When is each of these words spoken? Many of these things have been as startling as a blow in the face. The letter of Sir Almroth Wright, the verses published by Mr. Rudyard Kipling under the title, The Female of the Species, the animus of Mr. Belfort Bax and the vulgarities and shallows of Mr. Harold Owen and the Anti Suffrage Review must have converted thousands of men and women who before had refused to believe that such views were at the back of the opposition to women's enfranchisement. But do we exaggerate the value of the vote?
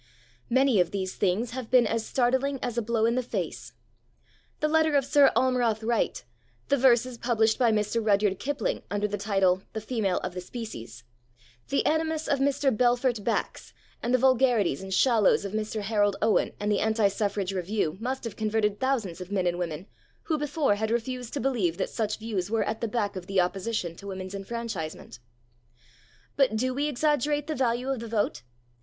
Many 0.49 0.79
of 0.79 0.89
these 0.89 1.15
things 1.15 1.51
have 1.51 1.69
been 1.69 1.85
as 1.85 2.03
startling 2.03 2.57
as 2.63 2.75
a 2.75 2.81
blow 2.81 3.05
in 3.05 3.13
the 3.13 3.21
face. 3.21 3.73
The 4.59 4.67
letter 4.67 4.95
of 4.95 5.05
Sir 5.05 5.31
Almroth 5.35 5.83
Wright, 5.83 6.23
the 6.69 6.75
verses 6.77 7.19
published 7.19 7.59
by 7.59 7.71
Mr. 7.71 8.03
Rudyard 8.03 8.39
Kipling 8.39 8.81
under 8.89 9.07
the 9.07 9.19
title, 9.19 9.61
The 9.73 9.79
Female 9.81 10.17
of 10.23 10.33
the 10.33 10.41
Species, 10.41 11.03
the 11.69 11.85
animus 11.85 12.27
of 12.27 12.39
Mr. 12.39 12.75
Belfort 12.75 13.23
Bax 13.23 13.73
and 14.01 14.11
the 14.11 14.17
vulgarities 14.17 14.81
and 14.81 14.91
shallows 14.91 15.45
of 15.45 15.53
Mr. 15.53 15.81
Harold 15.81 16.15
Owen 16.19 16.53
and 16.59 16.71
the 16.71 16.79
Anti 16.79 17.07
Suffrage 17.09 17.53
Review 17.53 17.97
must 17.99 18.23
have 18.23 18.35
converted 18.35 18.79
thousands 18.79 19.21
of 19.21 19.31
men 19.31 19.45
and 19.45 19.59
women 19.59 19.85
who 20.23 20.39
before 20.39 20.73
had 20.73 20.89
refused 20.89 21.31
to 21.35 21.39
believe 21.39 21.77
that 21.77 21.91
such 21.91 22.17
views 22.17 22.49
were 22.49 22.63
at 22.63 22.81
the 22.81 22.87
back 22.87 23.15
of 23.15 23.27
the 23.27 23.39
opposition 23.39 23.95
to 23.97 24.07
women's 24.07 24.33
enfranchisement. 24.33 25.19
But 26.35 26.55
do 26.55 26.73
we 26.73 26.87
exaggerate 26.87 27.45
the 27.45 27.53
value 27.53 27.89
of 27.91 27.99
the 27.99 28.07
vote? 28.07 28.41